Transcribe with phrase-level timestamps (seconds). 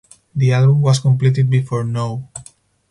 [0.33, 2.27] The album was completed before "No".